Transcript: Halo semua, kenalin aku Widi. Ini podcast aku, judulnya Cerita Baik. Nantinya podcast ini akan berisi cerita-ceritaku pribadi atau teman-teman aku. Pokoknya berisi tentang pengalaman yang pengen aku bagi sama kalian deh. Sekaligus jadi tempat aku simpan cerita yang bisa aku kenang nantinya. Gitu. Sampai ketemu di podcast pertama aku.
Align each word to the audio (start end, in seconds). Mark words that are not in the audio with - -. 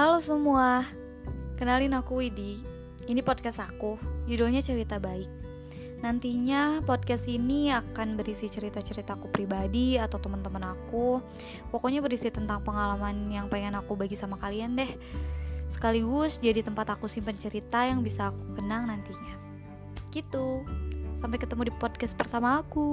Halo 0.00 0.16
semua, 0.24 0.88
kenalin 1.60 1.92
aku 1.92 2.24
Widi. 2.24 2.56
Ini 3.04 3.20
podcast 3.20 3.60
aku, 3.60 4.00
judulnya 4.24 4.64
Cerita 4.64 4.96
Baik. 4.96 5.28
Nantinya 6.00 6.80
podcast 6.88 7.28
ini 7.28 7.68
akan 7.68 8.16
berisi 8.16 8.48
cerita-ceritaku 8.48 9.28
pribadi 9.28 10.00
atau 10.00 10.16
teman-teman 10.16 10.72
aku. 10.72 11.20
Pokoknya 11.68 12.00
berisi 12.00 12.32
tentang 12.32 12.64
pengalaman 12.64 13.28
yang 13.28 13.52
pengen 13.52 13.76
aku 13.76 13.92
bagi 13.92 14.16
sama 14.16 14.40
kalian 14.40 14.72
deh. 14.72 14.88
Sekaligus 15.68 16.40
jadi 16.40 16.64
tempat 16.64 16.96
aku 16.96 17.04
simpan 17.04 17.36
cerita 17.36 17.84
yang 17.84 18.00
bisa 18.00 18.32
aku 18.32 18.56
kenang 18.56 18.88
nantinya. 18.88 19.36
Gitu. 20.08 20.64
Sampai 21.12 21.36
ketemu 21.36 21.68
di 21.68 21.74
podcast 21.76 22.16
pertama 22.16 22.64
aku. 22.64 22.88